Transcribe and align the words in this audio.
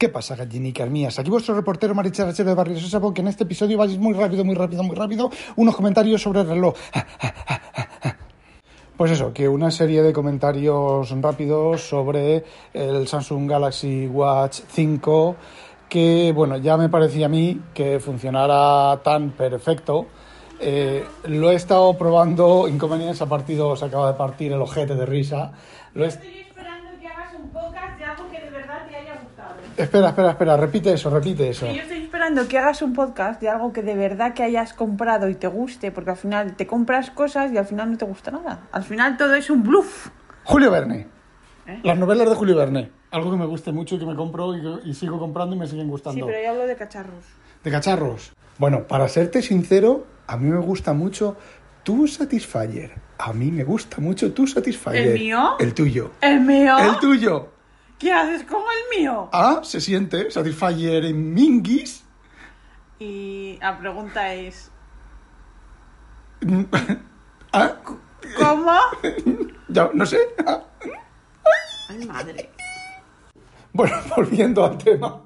¿Qué 0.00 0.08
pasa, 0.08 0.34
gallinicas 0.34 0.88
mías? 0.88 1.18
Aquí 1.18 1.28
vuestro 1.28 1.54
reportero 1.54 1.94
Maricharachero 1.94 2.48
de 2.48 2.54
Barrio 2.54 2.80
Sésamo, 2.80 3.12
que 3.12 3.20
en 3.20 3.28
este 3.28 3.44
episodio 3.44 3.76
vais 3.76 3.98
muy 3.98 4.14
rápido, 4.14 4.46
muy 4.46 4.54
rápido, 4.54 4.82
muy 4.82 4.96
rápido, 4.96 5.30
unos 5.56 5.76
comentarios 5.76 6.22
sobre 6.22 6.40
el 6.40 6.48
reloj. 6.48 6.74
Pues 8.96 9.12
eso, 9.12 9.32
que 9.32 9.48
una 9.48 9.70
serie 9.70 10.02
de 10.02 10.12
comentarios 10.12 11.08
rápidos 11.22 11.80
sobre 11.88 12.44
el 12.74 13.08
Samsung 13.08 13.48
Galaxy 13.48 14.06
Watch 14.06 14.60
5, 14.68 15.36
que 15.88 16.32
bueno, 16.36 16.58
ya 16.58 16.76
me 16.76 16.90
parecía 16.90 17.24
a 17.24 17.28
mí 17.30 17.58
que 17.72 17.98
funcionara 17.98 19.00
tan 19.02 19.30
perfecto. 19.30 20.06
Eh, 20.60 21.02
lo 21.28 21.50
he 21.50 21.54
estado 21.54 21.96
probando, 21.96 22.68
inconvenientes, 22.68 23.22
ha 23.22 23.26
partido, 23.26 23.74
se 23.74 23.86
acaba 23.86 24.08
de 24.12 24.18
partir 24.18 24.52
el 24.52 24.60
ojete 24.60 24.94
de 24.94 25.06
risa. 25.06 25.52
Lo 25.94 26.04
he- 26.04 26.08
Estoy 26.08 26.40
esperando 26.40 26.90
que 27.00 27.06
hagas 27.08 27.29
un 27.42 27.48
podcast 27.50 27.98
de 27.98 28.04
algo 28.04 28.30
que 28.30 28.40
de 28.40 28.50
verdad 28.50 28.86
te 28.88 28.96
haya 28.96 29.14
gustado. 29.22 29.54
Espera, 29.76 30.08
espera, 30.08 30.30
espera, 30.30 30.56
repite 30.56 30.92
eso, 30.92 31.10
repite 31.10 31.48
eso. 31.50 31.66
Que 31.66 31.74
yo 31.76 31.82
estoy 31.82 32.02
esperando 32.04 32.46
que 32.48 32.58
hagas 32.58 32.82
un 32.82 32.92
podcast 32.92 33.40
de 33.40 33.48
algo 33.48 33.72
que 33.72 33.82
de 33.82 33.94
verdad 33.94 34.34
que 34.34 34.42
hayas 34.42 34.72
comprado 34.74 35.28
y 35.28 35.34
te 35.34 35.46
guste, 35.46 35.90
porque 35.92 36.10
al 36.10 36.16
final 36.16 36.54
te 36.56 36.66
compras 36.66 37.10
cosas 37.10 37.52
y 37.52 37.58
al 37.58 37.66
final 37.66 37.90
no 37.92 37.98
te 37.98 38.04
gusta 38.04 38.30
nada. 38.30 38.60
Al 38.72 38.82
final 38.82 39.16
todo 39.16 39.34
es 39.34 39.48
un 39.50 39.62
bluff. 39.62 40.08
Julio 40.44 40.70
Verne. 40.70 41.06
¿Eh? 41.66 41.80
Las 41.82 41.98
novelas 41.98 42.28
de 42.28 42.34
Julio 42.34 42.56
Verne. 42.56 42.90
Algo 43.10 43.30
que 43.30 43.36
me 43.36 43.46
guste 43.46 43.72
mucho 43.72 43.96
y 43.96 43.98
que 43.98 44.06
me 44.06 44.14
compro 44.14 44.56
y, 44.56 44.60
que- 44.62 44.88
y 44.88 44.94
sigo 44.94 45.18
comprando 45.18 45.56
y 45.56 45.58
me 45.58 45.66
siguen 45.66 45.88
gustando. 45.88 46.24
Sí, 46.26 46.30
pero 46.30 46.42
yo 46.42 46.50
hablo 46.50 46.66
de 46.66 46.76
cacharros. 46.76 47.24
De 47.64 47.70
cacharros. 47.70 48.32
Bueno, 48.58 48.84
para 48.86 49.08
serte 49.08 49.42
sincero, 49.42 50.06
a 50.26 50.36
mí 50.36 50.48
me 50.48 50.58
gusta 50.60 50.92
mucho 50.92 51.36
tu 51.82 52.06
Satisfyer. 52.06 52.92
A 53.18 53.32
mí 53.32 53.50
me 53.50 53.64
gusta 53.64 54.00
mucho 54.00 54.32
tu 54.32 54.46
Satisfyer. 54.46 55.08
¿El 55.08 55.18
mío? 55.18 55.56
El 55.58 55.74
tuyo. 55.74 56.12
¿El 56.20 56.40
mío? 56.40 56.78
El 56.78 56.98
tuyo. 56.98 57.48
¿Qué 57.98 58.12
haces 58.12 58.44
con 58.44 58.60
el 58.60 58.98
mío? 58.98 59.28
Ah, 59.32 59.60
se 59.62 59.80
siente 59.80 60.30
Satisfyer 60.30 61.04
en 61.04 61.34
Minguis. 61.34 62.04
Y 62.98 63.58
la 63.60 63.78
pregunta 63.78 64.34
es, 64.34 64.70
Ah, 67.52 67.76
¿cómo? 68.38 68.78
ya, 69.68 69.90
no 69.92 70.06
sé. 70.06 70.18
Ah. 70.46 70.62
Ay, 71.88 72.06
madre. 72.06 72.50
Bueno, 73.72 73.96
volviendo 74.16 74.64
al 74.64 74.78
tema. 74.78 75.20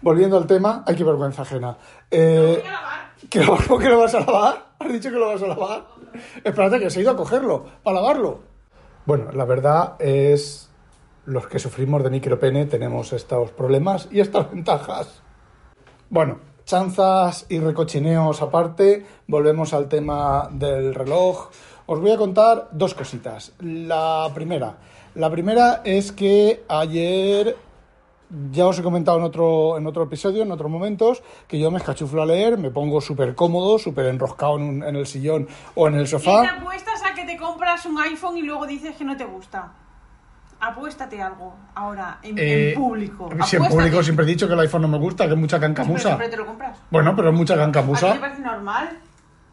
Volviendo 0.00 0.36
al 0.38 0.46
tema, 0.46 0.84
hay 0.86 0.94
que 0.94 1.04
vergüenza 1.04 1.42
ajena. 1.42 1.76
Eh, 2.10 2.62
¿que 3.28 3.42
lo, 3.42 3.56
¿cómo 3.56 3.78
que 3.78 3.88
lo 3.88 3.98
vas 3.98 4.14
a 4.14 4.20
lavar? 4.20 4.65
¿Has 4.86 4.92
dicho 4.92 5.10
que 5.10 5.18
lo 5.18 5.26
vas 5.26 5.42
a 5.42 5.48
lavar? 5.48 5.84
Espérate, 6.44 6.78
que 6.78 6.90
se 6.90 7.00
ha 7.00 7.02
ido 7.02 7.10
a 7.10 7.16
cogerlo, 7.16 7.66
para 7.82 7.96
lavarlo. 7.96 8.38
Bueno, 9.04 9.32
la 9.32 9.44
verdad 9.44 9.96
es, 9.98 10.70
los 11.24 11.48
que 11.48 11.58
sufrimos 11.58 12.04
de 12.04 12.10
micropene 12.10 12.66
tenemos 12.66 13.12
estos 13.12 13.50
problemas 13.50 14.08
y 14.12 14.20
estas 14.20 14.48
ventajas. 14.52 15.22
Bueno, 16.08 16.38
chanzas 16.64 17.46
y 17.48 17.58
recochineos 17.58 18.40
aparte, 18.42 19.04
volvemos 19.26 19.74
al 19.74 19.88
tema 19.88 20.48
del 20.52 20.94
reloj. 20.94 21.50
Os 21.86 22.00
voy 22.00 22.12
a 22.12 22.16
contar 22.16 22.68
dos 22.70 22.94
cositas. 22.94 23.54
La 23.58 24.30
primera, 24.32 24.76
la 25.16 25.30
primera 25.30 25.80
es 25.82 26.12
que 26.12 26.62
ayer 26.68 27.56
ya 28.52 28.66
os 28.66 28.78
he 28.78 28.82
comentado 28.82 29.18
en 29.18 29.24
otro, 29.24 29.78
en 29.78 29.86
otro 29.86 30.02
episodio, 30.04 30.42
en 30.42 30.50
otros 30.52 30.70
momentos, 30.70 31.22
que 31.46 31.58
yo 31.58 31.70
me 31.70 31.78
escachuflo 31.78 32.22
a 32.22 32.26
leer, 32.26 32.58
me 32.58 32.70
pongo 32.70 33.00
súper 33.00 33.34
cómodo, 33.34 33.78
súper 33.78 34.06
enroscado 34.06 34.56
en, 34.56 34.62
un- 34.62 34.82
en 34.84 34.96
el 34.96 35.06
sillón 35.06 35.46
o 35.74 35.86
en 35.88 35.94
el 35.94 36.00
¿Y 36.00 36.04
te 36.04 36.10
sofá. 36.10 36.42
apuestas 36.58 37.02
a 37.04 37.14
que 37.14 37.24
te 37.24 37.36
compras 37.36 37.86
un 37.86 37.98
iPhone 38.00 38.36
y 38.36 38.42
luego 38.42 38.66
dices 38.66 38.96
que 38.96 39.04
no 39.04 39.16
te 39.16 39.24
gusta? 39.24 39.72
Apuéstate 40.58 41.20
algo 41.20 41.54
ahora, 41.74 42.18
en, 42.22 42.38
Eh, 42.38 42.70
en 42.72 42.74
público. 42.80 43.28
Si 43.46 43.56
en 43.56 43.66
público 43.66 44.02
siempre 44.02 44.24
he 44.24 44.28
dicho 44.28 44.48
que 44.48 44.54
el 44.54 44.60
iPhone 44.60 44.82
no 44.82 44.88
me 44.88 44.98
gusta, 44.98 45.26
que 45.26 45.34
es 45.34 45.38
mucha 45.38 45.60
cancamusa. 45.60 46.08
siempre 46.08 46.28
te 46.28 46.36
lo 46.38 46.46
compras. 46.46 46.78
Bueno, 46.90 47.14
pero 47.14 47.28
es 47.28 47.34
mucha 47.34 47.54
¿A 47.54 47.56
ti 47.56 47.60
te 47.60 47.64
cancamusa. 47.66 48.18
parece 48.20 48.40
normal? 48.42 48.98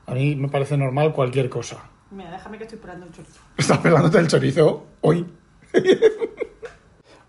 A 0.08 0.14
mí 0.14 0.36
me 0.36 0.48
parece 0.50 0.78
normal 0.78 1.14
cualquier 1.14 1.50
cosa. 1.50 1.78
Mira, 2.12 2.32
déjame 2.32 2.58
que 2.58 2.64
estoy 2.64 2.78
esperando 2.78 3.06
el 3.06 3.12
chorizo. 3.12 3.42
¿Estás 3.58 3.78
pelándote 3.80 4.18
el 4.20 4.28
chorizo 4.28 4.86
hoy? 5.02 5.26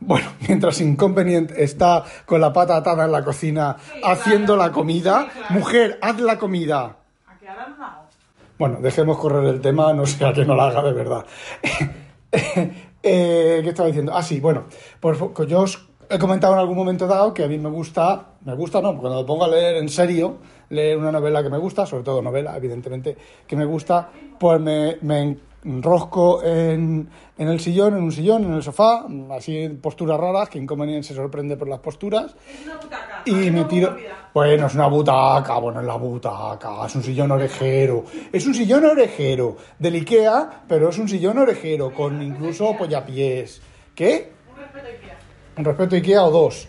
bueno, 0.07 0.27
mientras 0.49 0.81
Inconvenient 0.81 1.51
está 1.53 2.05
con 2.27 2.41
la 2.41 2.53
pata 2.53 2.77
atada 2.77 3.05
en 3.05 3.13
la 3.13 3.25
cocina 3.25 3.77
haciendo 4.03 4.57
la 4.57 4.71
comida, 4.73 5.27
Sí, 5.33 5.39
claro. 5.39 5.55
mujer, 5.55 5.99
haz 6.03 6.21
la 6.21 6.39
comida. 6.39 6.97
¿A 7.27 7.39
qué 7.39 7.49
ahora 7.49 7.69
no 7.69 7.85
hago? 7.85 8.03
Bueno, 8.59 8.79
dejemos 8.81 9.19
correr 9.19 9.45
el 9.47 9.61
tema, 9.61 9.93
no 9.93 10.07
sea 10.07 10.33
que 10.33 10.45
no 10.45 10.55
la 10.55 10.69
haga 10.69 10.83
de 10.83 10.93
verdad. 10.93 11.25
Eh, 13.07 13.61
¿Qué 13.63 13.69
estaba 13.69 13.87
diciendo? 13.89 14.13
Ah, 14.15 14.23
sí, 14.23 14.41
bueno, 14.41 14.65
pues 14.99 15.19
pues 15.35 15.47
yo 15.47 15.61
os 15.61 15.89
he 16.09 16.19
comentado 16.19 16.55
en 16.55 16.61
algún 16.61 16.77
momento 16.77 17.07
dado 17.07 17.35
que 17.35 17.45
a 17.45 17.49
mí 17.49 17.59
me 17.59 17.69
gusta, 17.69 18.29
me 18.47 18.55
gusta 18.55 18.81
no, 18.81 18.97
cuando 18.99 19.21
me 19.21 19.27
pongo 19.27 19.45
a 19.45 19.49
leer 19.49 19.77
en 19.77 19.91
serio, 19.91 20.39
leer 20.71 20.97
una 20.97 21.13
novela 21.13 21.43
que 21.43 21.51
me 21.51 21.59
gusta, 21.59 21.85
sobre 21.85 22.03
todo 22.03 22.23
novela, 22.23 22.57
evidentemente, 22.57 23.15
que 23.47 23.57
me 23.57 23.67
gusta, 23.67 24.09
pues 24.41 24.59
me, 24.59 24.97
me 25.03 25.37
enrosco 25.65 26.43
en, 26.45 27.09
en 27.39 27.49
el 27.49 27.59
sillón, 27.61 27.97
en 27.97 28.03
un 28.05 28.13
sillón, 28.13 28.45
en 28.45 28.53
el 28.55 28.63
sofá, 28.63 29.07
así 29.33 29.57
en 29.59 29.81
posturas 29.81 30.19
raras, 30.19 30.49
que 30.49 30.59
inconveniente 30.59 31.09
se 31.09 31.15
sorprende 31.15 31.57
por 31.57 31.69
las 31.69 31.81
posturas, 31.81 32.35
Es 32.49 32.67
una 32.67 32.77
butaca. 32.77 33.23
y 33.25 33.51
me 33.51 33.65
tiro. 33.65 33.97
Bueno, 34.35 34.67
es 34.67 34.75
una 34.75 34.87
butaca, 34.89 35.59
bueno, 35.59 35.81
es 35.81 35.87
la 35.87 35.97
butaca, 35.97 36.87
es 36.87 36.95
un 36.97 37.03
sillón 37.03 37.31
orejero. 37.31 38.05
Es 38.33 38.47
un 38.47 38.55
sillón 38.55 38.85
orejero, 38.85 39.57
del 39.79 39.95
Ikea, 39.95 40.65
pero 40.69 40.89
es 40.89 40.99
un 40.99 41.09
sillón 41.09 41.39
orejero, 41.39 41.93
con 41.95 42.21
incluso 42.21 42.69
apoyapiés. 42.71 43.63
¿Qué? 43.95 44.33
Un 44.51 44.57
respeto 44.61 44.87
a 44.87 44.91
Ikea. 44.91 45.19
Un 45.59 45.65
respeto 45.65 45.95
a 45.95 45.99
Ikea 45.99 46.25
o 46.25 46.31
dos. 46.31 46.69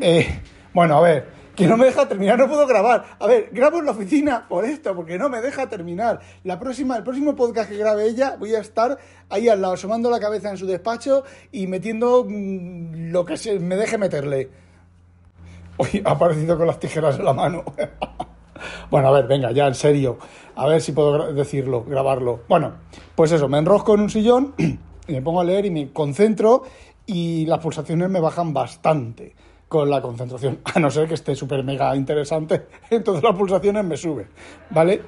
Eh, 0.00 0.40
bueno, 0.72 0.96
a 0.98 1.00
ver, 1.00 1.31
que 1.54 1.66
no 1.66 1.76
me 1.76 1.86
deja 1.86 2.08
terminar, 2.08 2.38
no 2.38 2.48
puedo 2.48 2.66
grabar. 2.66 3.04
A 3.18 3.26
ver, 3.26 3.50
grabo 3.52 3.78
en 3.78 3.86
la 3.86 3.92
oficina 3.92 4.46
por 4.48 4.64
esto, 4.64 4.94
porque 4.94 5.18
no 5.18 5.28
me 5.28 5.40
deja 5.40 5.68
terminar. 5.68 6.20
La 6.44 6.58
próxima, 6.58 6.96
el 6.96 7.02
próximo 7.02 7.36
podcast 7.36 7.70
que 7.70 7.76
grabe 7.76 8.06
ella, 8.06 8.36
voy 8.38 8.54
a 8.54 8.60
estar 8.60 8.98
ahí 9.28 9.48
al 9.48 9.60
lado, 9.60 9.74
asomando 9.74 10.10
la 10.10 10.20
cabeza 10.20 10.50
en 10.50 10.56
su 10.56 10.66
despacho 10.66 11.24
y 11.50 11.66
metiendo 11.66 12.24
mm, 12.26 13.10
lo 13.10 13.24
que 13.24 13.36
se 13.36 13.58
me 13.58 13.76
deje 13.76 13.98
meterle. 13.98 14.50
Hoy 15.76 16.02
ha 16.04 16.12
aparecido 16.12 16.56
con 16.56 16.66
las 16.66 16.78
tijeras 16.78 17.18
en 17.18 17.24
la 17.24 17.32
mano. 17.32 17.64
bueno, 18.90 19.08
a 19.08 19.12
ver, 19.12 19.26
venga, 19.26 19.52
ya 19.52 19.66
en 19.66 19.74
serio. 19.74 20.18
A 20.56 20.66
ver 20.66 20.80
si 20.80 20.92
puedo 20.92 21.32
decirlo, 21.32 21.84
grabarlo. 21.84 22.40
Bueno, 22.48 22.74
pues 23.14 23.32
eso, 23.32 23.48
me 23.48 23.58
enrosco 23.58 23.94
en 23.94 24.00
un 24.00 24.10
sillón 24.10 24.54
y 24.58 25.12
me 25.12 25.22
pongo 25.22 25.40
a 25.40 25.44
leer 25.44 25.66
y 25.66 25.70
me 25.70 25.92
concentro 25.92 26.62
y 27.04 27.44
las 27.46 27.58
pulsaciones 27.58 28.08
me 28.08 28.20
bajan 28.20 28.54
bastante 28.54 29.34
con 29.72 29.88
la 29.88 30.02
concentración. 30.02 30.58
A 30.74 30.78
no 30.78 30.90
ser 30.90 31.08
que 31.08 31.14
esté 31.14 31.34
súper 31.34 31.64
mega 31.64 31.96
interesante, 31.96 32.66
entonces 32.90 33.24
las 33.24 33.34
pulsaciones 33.34 33.82
me 33.82 33.96
suben, 33.96 34.28
¿vale? 34.68 35.00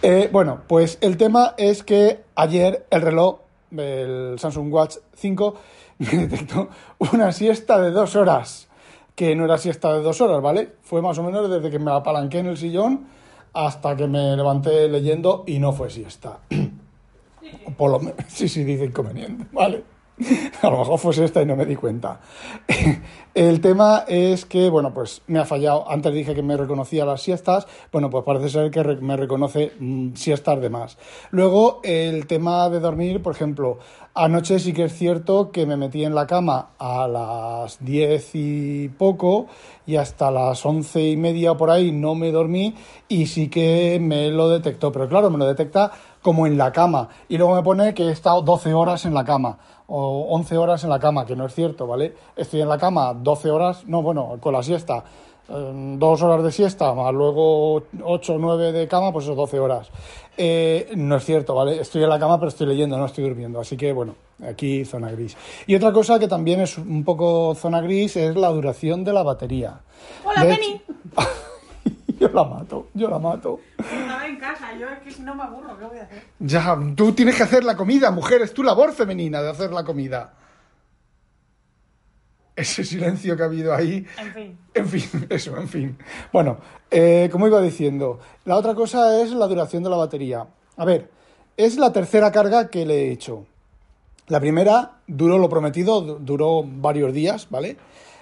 Eh, 0.00 0.28
bueno, 0.30 0.60
pues 0.68 0.96
el 1.00 1.16
tema 1.16 1.54
es 1.58 1.82
que 1.82 2.20
ayer 2.36 2.86
el 2.90 3.02
reloj, 3.02 3.40
el 3.76 4.36
Samsung 4.38 4.72
Watch 4.72 4.98
5, 5.16 5.54
me 5.98 6.26
detectó 6.26 6.68
una 7.12 7.32
siesta 7.32 7.80
de 7.80 7.90
dos 7.90 8.14
horas 8.14 8.68
que 9.16 9.34
no 9.34 9.44
era 9.44 9.58
siesta 9.58 9.92
de 9.92 10.02
dos 10.02 10.20
horas, 10.20 10.40
¿vale? 10.40 10.70
Fue 10.82 11.02
más 11.02 11.18
o 11.18 11.24
menos 11.24 11.50
desde 11.50 11.68
que 11.70 11.80
me 11.80 11.90
apalanqué 11.90 12.38
en 12.38 12.46
el 12.46 12.56
sillón 12.56 13.06
hasta 13.52 13.96
que 13.96 14.06
me 14.06 14.36
levanté 14.36 14.88
leyendo 14.88 15.42
y 15.48 15.58
no 15.58 15.72
fue 15.72 15.90
siesta. 15.90 16.38
Por 17.76 17.90
lo 17.90 17.98
me- 17.98 18.14
sí, 18.28 18.48
sí, 18.48 18.62
dice 18.62 18.84
inconveniente, 18.84 19.46
¿vale? 19.52 19.82
A 20.62 20.70
lo 20.70 20.78
mejor 20.78 20.98
fue 20.98 21.12
siesta 21.12 21.42
y 21.42 21.46
no 21.46 21.56
me 21.56 21.66
di 21.66 21.76
cuenta. 21.76 22.20
El 23.34 23.60
tema 23.62 24.04
es 24.06 24.44
que, 24.44 24.68
bueno, 24.68 24.92
pues 24.92 25.22
me 25.26 25.38
ha 25.38 25.44
fallado. 25.44 25.90
Antes 25.90 26.12
dije 26.12 26.34
que 26.34 26.42
me 26.42 26.56
reconocía 26.56 27.06
las 27.06 27.22
siestas. 27.22 27.66
Bueno, 27.90 28.10
pues 28.10 28.24
parece 28.24 28.50
ser 28.50 28.70
que 28.70 28.84
me 28.84 29.16
reconoce 29.16 29.72
mm, 29.78 30.14
siestas 30.14 30.60
de 30.60 30.68
más. 30.68 30.98
Luego, 31.30 31.80
el 31.82 32.26
tema 32.26 32.68
de 32.68 32.80
dormir, 32.80 33.22
por 33.22 33.34
ejemplo, 33.34 33.78
anoche 34.14 34.58
sí 34.58 34.74
que 34.74 34.84
es 34.84 34.92
cierto 34.92 35.50
que 35.50 35.64
me 35.64 35.78
metí 35.78 36.04
en 36.04 36.14
la 36.14 36.26
cama 36.26 36.72
a 36.78 37.08
las 37.08 37.82
10 37.82 38.30
y 38.34 38.88
poco 38.90 39.46
y 39.86 39.96
hasta 39.96 40.30
las 40.30 40.64
once 40.66 41.02
y 41.02 41.16
media 41.16 41.54
por 41.54 41.70
ahí 41.70 41.90
no 41.90 42.14
me 42.14 42.30
dormí 42.30 42.74
y 43.08 43.26
sí 43.26 43.48
que 43.48 43.98
me 44.00 44.30
lo 44.30 44.50
detectó. 44.50 44.92
Pero 44.92 45.08
claro, 45.08 45.30
me 45.30 45.38
lo 45.38 45.46
detecta 45.46 45.92
como 46.22 46.46
en 46.46 46.56
la 46.56 46.72
cama. 46.72 47.08
Y 47.28 47.36
luego 47.36 47.54
me 47.54 47.62
pone 47.62 47.92
que 47.92 48.04
he 48.04 48.10
estado 48.10 48.40
12 48.42 48.72
horas 48.72 49.04
en 49.04 49.12
la 49.12 49.24
cama 49.24 49.58
o 49.88 50.28
11 50.30 50.56
horas 50.56 50.84
en 50.84 50.90
la 50.90 50.98
cama, 50.98 51.26
que 51.26 51.36
no 51.36 51.44
es 51.44 51.54
cierto, 51.54 51.86
¿vale? 51.86 52.14
Estoy 52.36 52.62
en 52.62 52.68
la 52.68 52.78
cama 52.78 53.12
12 53.12 53.50
horas, 53.50 53.84
no, 53.86 54.00
bueno, 54.00 54.38
con 54.40 54.54
la 54.54 54.62
siesta, 54.62 55.04
eh, 55.48 55.96
dos 55.98 56.22
horas 56.22 56.42
de 56.42 56.52
siesta, 56.52 56.94
más 56.94 57.12
luego 57.12 57.82
8 58.02 58.34
o 58.34 58.38
9 58.38 58.72
de 58.72 58.88
cama, 58.88 59.12
pues 59.12 59.26
eso, 59.26 59.34
12 59.34 59.58
horas. 59.58 59.90
Eh, 60.36 60.92
no 60.96 61.16
es 61.16 61.24
cierto, 61.24 61.54
¿vale? 61.54 61.80
Estoy 61.80 62.02
en 62.02 62.08
la 62.08 62.18
cama, 62.18 62.38
pero 62.38 62.48
estoy 62.48 62.66
leyendo, 62.68 62.96
no 62.96 63.04
estoy 63.04 63.24
durmiendo. 63.24 63.60
Así 63.60 63.76
que, 63.76 63.92
bueno, 63.92 64.14
aquí 64.42 64.84
zona 64.84 65.10
gris. 65.10 65.36
Y 65.66 65.74
otra 65.74 65.92
cosa 65.92 66.18
que 66.18 66.28
también 66.28 66.60
es 66.60 66.78
un 66.78 67.04
poco 67.04 67.54
zona 67.54 67.80
gris 67.80 68.16
es 68.16 68.34
la 68.34 68.48
duración 68.48 69.04
de 69.04 69.12
la 69.12 69.22
batería. 69.22 69.80
Hola, 70.24 70.44
De 70.44 70.54
Penny. 70.54 70.80
la 72.32 72.44
mato, 72.44 72.88
yo 72.94 73.08
la 73.08 73.18
mato. 73.18 73.60
Estaba 73.78 74.26
en 74.26 74.36
casa, 74.38 74.72
yo 74.78 74.88
es 74.88 74.98
que 75.00 75.10
si 75.10 75.22
no 75.22 75.34
me 75.34 75.42
aburro, 75.42 75.78
¿qué 75.78 75.84
voy 75.84 75.98
a 75.98 76.02
hacer? 76.04 76.22
Ya, 76.38 76.78
tú 76.96 77.12
tienes 77.12 77.36
que 77.36 77.42
hacer 77.42 77.64
la 77.64 77.76
comida, 77.76 78.10
mujer, 78.10 78.42
es 78.42 78.52
tu 78.54 78.62
labor 78.62 78.92
femenina 78.92 79.40
de 79.42 79.50
hacer 79.50 79.70
la 79.72 79.84
comida. 79.84 80.34
Ese 82.54 82.84
silencio 82.84 83.34
que 83.36 83.42
ha 83.42 83.46
habido 83.46 83.74
ahí. 83.74 84.04
En 84.20 84.32
fin. 84.32 84.58
En 84.74 84.86
fin, 84.88 85.26
eso, 85.30 85.56
en 85.56 85.68
fin. 85.68 85.98
Bueno, 86.32 86.58
eh, 86.90 87.28
como 87.32 87.46
iba 87.46 87.60
diciendo, 87.62 88.20
la 88.44 88.56
otra 88.56 88.74
cosa 88.74 89.22
es 89.22 89.30
la 89.32 89.46
duración 89.46 89.82
de 89.82 89.90
la 89.90 89.96
batería. 89.96 90.46
A 90.76 90.84
ver, 90.84 91.10
es 91.56 91.76
la 91.78 91.92
tercera 91.92 92.30
carga 92.30 92.68
que 92.68 92.84
le 92.84 93.08
he 93.08 93.12
hecho. 93.12 93.46
La 94.28 94.38
primera 94.38 94.98
duró 95.06 95.38
lo 95.38 95.48
prometido, 95.48 96.00
du- 96.02 96.18
duró 96.20 96.62
varios 96.64 97.12
días, 97.12 97.48
¿vale? 97.50 97.76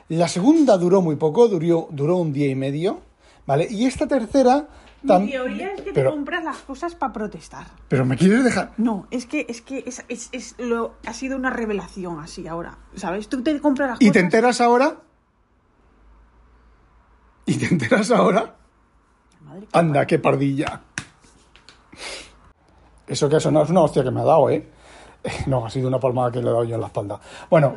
La 0.08 0.28
segunda 0.28 0.76
duró 0.78 1.02
muy 1.02 1.16
poco, 1.16 1.48
duró, 1.48 1.88
duró 1.90 2.16
un 2.16 2.32
día 2.32 2.48
y 2.48 2.54
medio, 2.54 3.00
¿vale? 3.50 3.66
Y 3.68 3.84
esta 3.86 4.06
tercera... 4.06 4.68
tam- 5.04 5.22
Mi 5.24 5.30
teoría 5.32 5.72
es 5.74 5.80
que 5.82 5.92
pero, 5.92 6.10
te 6.10 6.16
compras 6.16 6.44
las 6.44 6.58
cosas 6.58 6.94
para 6.94 7.12
protestar. 7.12 7.66
pero 7.88 8.04
me 8.04 8.16
quieres 8.16 8.44
dejar... 8.44 8.72
No, 8.76 9.06
es 9.10 9.26
que 9.26 9.44
es 9.48 9.60
que 9.60 9.82
es, 9.86 10.04
es, 10.08 10.28
es 10.32 10.54
lo, 10.58 10.94
ha 11.06 11.12
sido 11.12 11.36
una 11.36 11.50
revelación 11.50 12.20
así 12.20 12.46
ahora. 12.46 12.78
¿Sabes? 12.94 13.28
Tú 13.28 13.42
te 13.42 13.58
compras 13.60 13.90
las 13.90 14.00
¿Y 14.00 14.04
cosas. 14.06 14.12
te 14.12 14.20
enteras 14.20 14.60
ahora? 14.60 14.96
¿Y 17.46 17.56
te 17.56 17.66
enteras 17.66 18.10
ahora? 18.12 18.54
Madre 19.44 19.66
Anda, 19.72 20.06
qué 20.06 20.18
pardilla. 20.20 20.82
Eso 23.06 23.28
que 23.28 23.36
eso 23.36 23.50
no 23.50 23.62
es 23.62 23.70
una 23.70 23.80
hostia 23.80 24.04
que 24.04 24.10
me 24.12 24.20
ha 24.20 24.24
dado, 24.24 24.48
¿eh? 24.50 24.68
No, 25.46 25.66
ha 25.66 25.70
sido 25.70 25.88
una 25.88 25.98
palmada 25.98 26.30
que 26.30 26.38
le 26.40 26.44
he 26.48 26.52
dado 26.52 26.64
yo 26.64 26.76
en 26.76 26.80
la 26.80 26.86
espalda. 26.86 27.18
Bueno. 27.50 27.74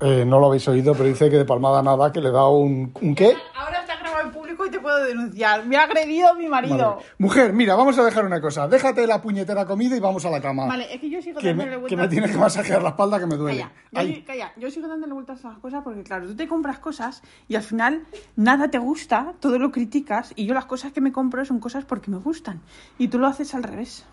Eh, 0.00 0.24
no 0.24 0.40
lo 0.40 0.46
habéis 0.46 0.66
oído, 0.66 0.94
pero 0.94 1.04
dice 1.04 1.28
que 1.28 1.36
de 1.36 1.44
palmada 1.44 1.82
nada, 1.82 2.10
que 2.10 2.20
le 2.22 2.30
dado 2.30 2.52
un... 2.52 2.92
¿Un 3.02 3.14
qué? 3.14 3.34
Ahora 3.54 3.80
está 3.80 3.96
grabado 3.98 4.26
en 4.26 4.32
público 4.32 4.64
y 4.64 4.70
te 4.70 4.80
puedo 4.80 5.04
denunciar. 5.04 5.66
Me 5.66 5.76
ha 5.76 5.82
agredido 5.82 6.34
mi 6.36 6.48
marido. 6.48 6.96
Vale. 6.96 7.06
Mujer, 7.18 7.52
mira, 7.52 7.74
vamos 7.74 7.98
a 7.98 8.04
dejar 8.04 8.24
una 8.24 8.40
cosa. 8.40 8.66
Déjate 8.66 9.06
la 9.06 9.20
puñetera 9.20 9.66
comida 9.66 9.94
y 9.94 10.00
vamos 10.00 10.24
a 10.24 10.30
la 10.30 10.40
cama. 10.40 10.66
Vale, 10.66 10.92
es 10.94 11.00
que 11.00 11.10
yo 11.10 11.20
sigo 11.20 11.38
que, 11.38 11.48
dándole 11.48 11.70
me, 11.70 11.76
vueltas. 11.76 11.96
que 11.96 12.02
me 12.02 12.08
tienes 12.08 12.30
que 12.30 12.38
masajear 12.38 12.82
la 12.82 12.90
espalda 12.90 13.18
que 13.18 13.26
me 13.26 13.36
duele. 13.36 13.60
Calla, 13.60 13.72
yo, 13.92 14.00
Ay. 14.00 14.22
calla, 14.22 14.52
yo 14.56 14.70
sigo 14.70 14.88
dándole 14.88 15.12
vueltas 15.12 15.44
a 15.44 15.50
las 15.50 15.58
cosas 15.58 15.82
porque, 15.84 16.02
claro, 16.02 16.26
tú 16.26 16.34
te 16.34 16.48
compras 16.48 16.78
cosas 16.78 17.22
y 17.46 17.56
al 17.56 17.62
final 17.62 18.06
nada 18.36 18.70
te 18.70 18.78
gusta, 18.78 19.34
todo 19.38 19.58
lo 19.58 19.70
criticas 19.70 20.32
y 20.34 20.46
yo 20.46 20.54
las 20.54 20.64
cosas 20.64 20.92
que 20.92 21.02
me 21.02 21.12
compro 21.12 21.44
son 21.44 21.60
cosas 21.60 21.84
porque 21.84 22.10
me 22.10 22.16
gustan 22.16 22.60
y 22.98 23.08
tú 23.08 23.18
lo 23.18 23.26
haces 23.26 23.54
al 23.54 23.64
revés. 23.64 24.06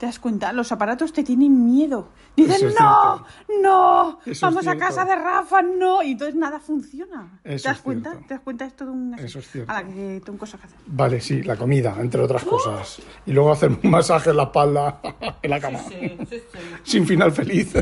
¿Te 0.00 0.06
das 0.06 0.18
cuenta? 0.18 0.50
Los 0.54 0.72
aparatos 0.72 1.12
te 1.12 1.22
tienen 1.22 1.66
miedo. 1.66 2.08
Dicen, 2.34 2.54
es 2.54 2.62
no, 2.62 2.68
cierto. 2.70 3.26
no, 3.62 4.18
Eso 4.24 4.46
vamos 4.46 4.66
a 4.66 4.74
casa 4.78 5.04
de 5.04 5.14
Rafa, 5.14 5.60
no. 5.60 6.02
Y 6.02 6.12
entonces 6.12 6.36
nada 6.36 6.58
funciona. 6.58 7.38
Eso 7.44 7.64
¿Te 7.64 7.68
das 7.68 7.80
cuenta? 7.82 8.12
¿Te 8.26 8.32
das 8.32 8.40
cuenta? 8.40 8.64
Es 8.64 8.74
todo 8.74 8.92
un... 8.92 9.12
Eso 9.18 9.40
es 9.40 9.50
cierto. 9.50 9.70
A 9.70 9.82
la 9.82 9.86
que 9.86 10.22
tengo 10.24 10.38
cosas 10.38 10.58
que 10.58 10.68
hacer. 10.68 10.78
Vale, 10.86 11.20
sí, 11.20 11.42
la 11.42 11.54
comida, 11.54 11.94
entre 12.00 12.22
otras 12.22 12.44
cosas. 12.44 13.02
Y 13.26 13.32
luego 13.32 13.52
hacer 13.52 13.72
un 13.72 13.78
masaje 13.90 14.30
en 14.30 14.38
la 14.38 14.44
espalda, 14.44 15.02
en 15.42 15.50
la 15.50 15.60
cama. 15.60 15.80
Sin 16.82 17.06
final 17.06 17.30
feliz. 17.32 17.74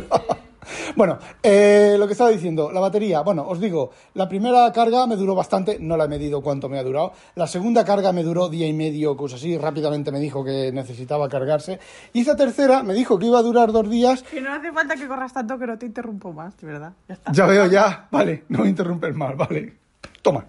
Bueno, 0.99 1.17
eh, 1.45 1.95
lo 1.97 2.09
que 2.09 2.13
estaba 2.15 2.31
diciendo, 2.31 2.73
la 2.73 2.81
batería. 2.81 3.21
Bueno, 3.21 3.47
os 3.47 3.61
digo, 3.61 3.93
la 4.15 4.29
primera 4.29 4.73
carga 4.73 5.07
me 5.07 5.15
duró 5.15 5.33
bastante, 5.33 5.79
no 5.79 5.97
la 5.97 6.07
he 6.07 6.09
medido 6.09 6.43
cuánto 6.43 6.69
me 6.69 6.77
ha 6.77 6.83
durado. 6.83 7.13
La 7.37 7.47
segunda 7.47 7.85
carga 7.85 8.13
me 8.13 8.25
duró 8.25 8.49
día 8.49 8.67
y 8.67 8.73
medio, 8.73 9.17
cosas 9.17 9.39
así. 9.39 9.57
Rápidamente 9.57 10.11
me 10.11 10.19
dijo 10.19 10.45
que 10.45 10.73
necesitaba 10.73 11.29
cargarse. 11.29 11.79
Y 12.13 12.23
esta 12.23 12.35
tercera 12.35 12.83
me 12.83 12.95
dijo 12.95 13.17
que 13.17 13.27
iba 13.27 13.39
a 13.39 13.43
durar 13.43 13.71
dos 13.71 13.89
días. 13.89 14.25
Que 14.25 14.41
no 14.41 14.53
hace 14.53 14.73
falta 14.73 14.97
que 14.97 15.07
corras 15.07 15.33
tanto 15.33 15.57
que 15.57 15.69
no 15.69 15.79
te 15.79 15.87
interrumpo 15.87 16.33
más, 16.33 16.57
de 16.57 16.67
verdad. 16.67 16.93
Ya 17.07 17.15
está. 17.15 17.31
Ya 17.31 17.47
veo, 17.47 17.67
ya. 17.67 18.09
Vale, 18.11 18.43
no 18.49 18.65
me 18.65 18.69
interrumpes 18.69 19.15
más, 19.15 19.37
vale. 19.37 19.75
Toma, 20.21 20.45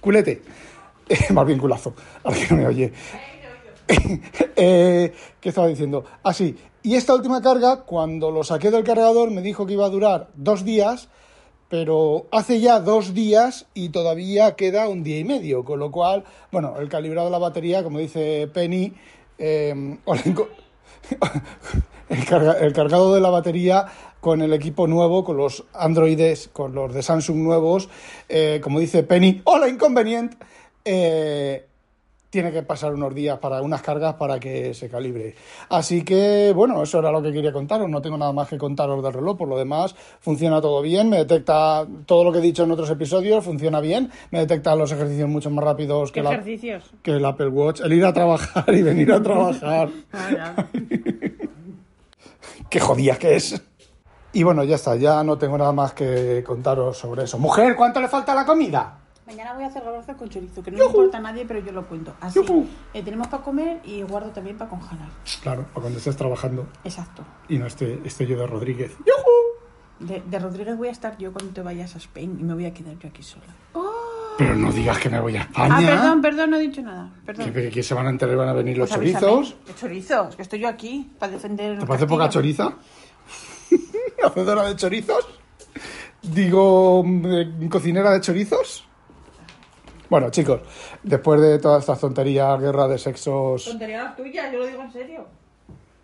culete. 0.00 0.40
Eh, 1.10 1.32
más 1.32 1.44
bien 1.44 1.58
culazo, 1.58 1.92
ahora 2.22 2.38
que 2.38 2.46
no 2.54 2.56
me 2.60 2.66
oye. 2.68 2.92
Eh, 4.54 5.12
¿Qué 5.40 5.48
estaba 5.48 5.66
diciendo? 5.66 6.04
Ah, 6.22 6.32
sí. 6.32 6.56
Y 6.82 6.94
esta 6.94 7.14
última 7.14 7.42
carga, 7.42 7.82
cuando 7.82 8.30
lo 8.30 8.42
saqué 8.42 8.70
del 8.70 8.84
cargador, 8.84 9.30
me 9.30 9.42
dijo 9.42 9.66
que 9.66 9.74
iba 9.74 9.84
a 9.84 9.90
durar 9.90 10.28
dos 10.34 10.64
días, 10.64 11.08
pero 11.68 12.26
hace 12.32 12.58
ya 12.60 12.80
dos 12.80 13.12
días 13.12 13.66
y 13.74 13.90
todavía 13.90 14.56
queda 14.56 14.88
un 14.88 15.02
día 15.02 15.18
y 15.18 15.24
medio, 15.24 15.64
con 15.64 15.78
lo 15.78 15.90
cual, 15.90 16.24
bueno, 16.50 16.76
el 16.78 16.88
calibrado 16.88 17.28
de 17.28 17.32
la 17.32 17.38
batería, 17.38 17.82
como 17.82 17.98
dice 17.98 18.48
Penny, 18.52 18.94
eh, 19.38 19.74
el, 20.08 20.36
el 22.08 22.72
cargado 22.72 23.14
de 23.14 23.20
la 23.20 23.30
batería 23.30 23.86
con 24.20 24.42
el 24.42 24.52
equipo 24.52 24.86
nuevo, 24.86 25.24
con 25.24 25.36
los 25.36 25.64
androides, 25.72 26.48
con 26.52 26.74
los 26.74 26.92
de 26.92 27.02
Samsung 27.02 27.38
nuevos, 27.38 27.88
eh, 28.28 28.60
como 28.62 28.80
dice 28.80 29.02
Penny, 29.02 29.40
hola 29.44 29.68
inconveniente, 29.68 30.36
eh, 30.84 31.66
tiene 32.30 32.52
que 32.52 32.62
pasar 32.62 32.94
unos 32.94 33.12
días 33.12 33.38
para 33.40 33.60
unas 33.60 33.82
cargas 33.82 34.14
para 34.14 34.38
que 34.38 34.72
se 34.72 34.88
calibre. 34.88 35.34
Así 35.68 36.04
que, 36.04 36.52
bueno, 36.54 36.80
eso 36.82 37.00
era 37.00 37.10
lo 37.10 37.20
que 37.20 37.32
quería 37.32 37.52
contaros. 37.52 37.90
No 37.90 38.00
tengo 38.00 38.16
nada 38.16 38.32
más 38.32 38.48
que 38.48 38.56
contaros 38.56 39.02
del 39.02 39.12
reloj. 39.12 39.36
Por 39.36 39.48
lo 39.48 39.58
demás, 39.58 39.96
funciona 40.20 40.60
todo 40.60 40.80
bien. 40.80 41.10
Me 41.10 41.16
detecta 41.18 41.84
todo 42.06 42.22
lo 42.22 42.30
que 42.32 42.38
he 42.38 42.42
dicho 42.42 42.62
en 42.62 42.70
otros 42.70 42.88
episodios. 42.88 43.44
Funciona 43.44 43.80
bien. 43.80 44.10
Me 44.30 44.38
detecta 44.38 44.76
los 44.76 44.92
ejercicios 44.92 45.28
mucho 45.28 45.50
más 45.50 45.64
rápidos 45.64 46.12
que, 46.12 46.20
¿Qué 46.20 46.24
la- 46.24 46.30
ejercicios? 46.34 46.84
que 47.02 47.10
el 47.16 47.24
Apple 47.24 47.48
Watch. 47.48 47.80
El 47.80 47.92
ir 47.94 48.04
a 48.04 48.12
trabajar 48.12 48.64
y 48.72 48.82
venir 48.82 49.12
a 49.12 49.20
trabajar. 49.20 49.88
Ah. 50.12 50.66
Qué 52.70 52.78
jodida 52.78 53.16
que 53.16 53.34
es. 53.36 53.60
Y 54.32 54.44
bueno, 54.44 54.62
ya 54.62 54.76
está. 54.76 54.94
Ya 54.94 55.24
no 55.24 55.36
tengo 55.36 55.58
nada 55.58 55.72
más 55.72 55.92
que 55.92 56.44
contaros 56.46 56.96
sobre 56.96 57.24
eso. 57.24 57.38
Mujer, 57.38 57.74
¿cuánto 57.74 58.00
le 58.00 58.06
falta 58.06 58.30
a 58.32 58.36
la 58.36 58.46
comida? 58.46 58.99
Mañana 59.30 59.54
voy 59.54 59.62
a 59.62 59.68
hacer 59.68 59.84
garbanzos 59.84 60.16
con 60.16 60.28
chorizo, 60.28 60.60
que 60.60 60.72
no 60.72 60.78
le 60.78 60.86
importa 60.86 61.18
a 61.18 61.20
nadie, 61.20 61.44
pero 61.46 61.60
yo 61.60 61.70
lo 61.70 61.86
cuento. 61.86 62.14
Así, 62.20 62.40
eh, 62.92 63.02
tenemos 63.04 63.28
para 63.28 63.44
comer 63.44 63.80
y 63.84 64.02
guardo 64.02 64.30
también 64.30 64.58
para 64.58 64.68
congelar. 64.68 65.06
Claro, 65.40 65.62
para 65.66 65.82
cuando 65.82 65.98
estés 65.98 66.16
trabajando 66.16 66.66
Exacto. 66.82 67.22
y 67.48 67.56
no 67.56 67.66
esté, 67.66 68.00
esté 68.04 68.26
yo 68.26 68.36
de 68.36 68.46
Rodríguez. 68.48 68.96
De, 70.00 70.20
de 70.26 70.38
Rodríguez 70.40 70.76
voy 70.76 70.88
a 70.88 70.90
estar 70.90 71.16
yo 71.16 71.32
cuando 71.32 71.52
te 71.52 71.62
vayas 71.62 71.94
a 71.94 71.98
Spain 71.98 72.38
y 72.40 72.42
me 72.42 72.54
voy 72.54 72.64
a 72.66 72.74
quedar 72.74 72.98
yo 72.98 73.08
aquí 73.08 73.22
sola. 73.22 73.44
Pero 74.36 74.56
no 74.56 74.72
digas 74.72 74.98
que 74.98 75.10
me 75.10 75.20
voy 75.20 75.36
a 75.36 75.42
España. 75.42 75.76
Ah, 75.76 75.80
perdón, 75.80 76.22
perdón, 76.22 76.50
no 76.50 76.56
he 76.56 76.60
dicho 76.60 76.82
nada. 76.82 77.12
Que, 77.20 77.26
Perdón. 77.26 77.52
que 77.52 77.68
aquí 77.68 77.82
se 77.84 77.94
van 77.94 78.06
a 78.06 78.10
enterar 78.10 78.34
y 78.34 78.38
van 78.38 78.48
a 78.48 78.52
venir 78.54 78.78
los 78.78 78.88
Pues 78.88 78.98
chorizos. 78.98 79.54
¿Qué 79.64 79.74
chorizos? 79.74 80.34
Que 80.34 80.42
estoy 80.42 80.58
yo 80.58 80.68
aquí 80.68 81.08
para 81.18 81.32
defender. 81.32 81.78
¿Te 81.78 81.86
parece 81.86 82.06
poca 82.06 82.28
choriza? 82.30 82.72
¿Hacedora 84.24 84.64
de 84.64 84.76
chorizos? 84.76 85.28
Digo, 86.22 87.04
mm, 87.04 87.68
cocinera 87.68 88.12
de 88.12 88.20
chorizos. 88.20 88.88
Bueno, 90.10 90.28
chicos, 90.30 90.60
después 91.04 91.40
de 91.40 91.58
toda 91.60 91.78
esta 91.78 91.96
tontería, 91.96 92.56
guerra 92.56 92.88
de 92.88 92.98
sexos. 92.98 93.64
Tontería 93.64 94.12
tuya, 94.16 94.50
yo 94.52 94.58
lo 94.58 94.66
digo 94.66 94.82
en 94.82 94.92
serio. 94.92 95.24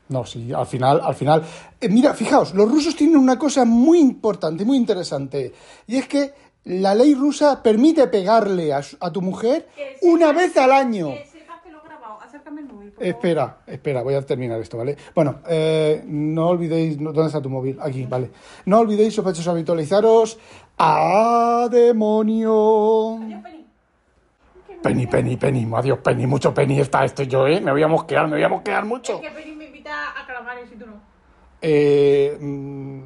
No, 0.09 0.25
sí, 0.25 0.53
al 0.53 0.67
final, 0.67 1.01
al 1.03 1.15
final. 1.17 1.43
Eh, 1.81 1.89
mira, 1.89 2.15
fijaos, 2.15 2.55
los 2.55 2.71
rusos 2.71 2.95
tienen 2.95 3.17
una 3.17 3.37
cosa 3.37 3.65
muy 3.65 3.99
importante, 3.99 4.65
muy 4.65 4.77
interesante. 4.77 5.53
Y 5.89 5.97
es 5.97 6.07
que 6.07 6.33
la 6.67 6.95
ley 6.95 7.15
rusa 7.15 7.61
permite 7.61 8.07
pegarle 8.07 8.73
a, 8.73 8.83
su- 8.83 8.97
a 9.01 9.11
tu 9.11 9.21
mujer 9.21 9.67
una 10.03 10.31
vez 10.33 10.57
al 10.57 10.71
año. 10.71 11.09
sepas 11.33 11.61
que 11.65 11.73
lo 11.73 11.79
he 11.83 11.89
grabado. 11.89 12.21
Acércame 12.21 12.61
el 12.61 12.69
móvil, 12.69 12.91
por 12.93 12.99
favor. 13.05 13.09
Espera, 13.17 13.57
espera, 13.67 14.03
voy 14.05 14.15
a 14.15 14.23
terminar 14.23 14.61
esto, 14.61 14.77
¿vale? 14.77 14.97
Bueno, 15.13 15.41
eh, 15.49 16.05
no 16.07 16.47
olvidéis, 16.51 16.97
¿dónde 17.03 17.27
está 17.27 17.43
tu 17.43 17.51
móvil? 17.51 17.77
Aquí, 17.81 18.05
vale. 18.07 18.31
No 18.67 18.79
olvidéis, 18.79 19.13
sospechosos, 19.15 19.49
habitualizaros 19.49 20.39
a 20.79 21.67
demonio. 21.69 23.19
Penny, 24.83 25.07
Penny, 25.07 25.37
Penny, 25.37 25.67
adiós, 25.75 25.99
Penny, 25.99 26.27
mucho 26.27 26.55
Penny 26.55 26.81
está 26.81 27.05
esto 27.05 27.23
yo, 27.23 27.47
¿eh? 27.47 27.61
Me 27.61 27.73
voy 27.73 27.83
a 27.83 27.89
mosquear, 27.89 28.27
me 28.27 28.37
voy 28.37 28.45
a 28.45 28.49
mosquear 28.49 28.85
mucho. 28.85 29.21
Que 29.21 29.31
Penny 29.31 29.55
me 29.57 29.67
invita 29.67 30.21
a 30.21 30.27
calamares 30.27 30.71
y 30.73 30.77
tú 30.77 30.87
no. 30.87 30.95
Eh, 31.61 32.37
mm, 32.41 33.01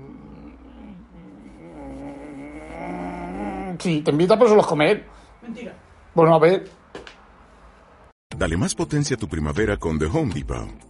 sí, 3.78 4.02
te 4.02 4.10
invita, 4.10 4.36
pero 4.36 4.50
solo 4.50 4.62
a 4.62 4.66
comer. 4.66 5.04
Mentira. 5.42 5.72
Bueno, 6.14 6.34
a 6.34 6.38
ver, 6.38 6.64
Dale 8.40 8.56
más 8.56 8.74
potencia 8.74 9.16
a 9.16 9.18
tu 9.18 9.28
primavera 9.28 9.76
con 9.76 9.98
The 9.98 10.06
Home 10.06 10.32
Depot. 10.32 10.89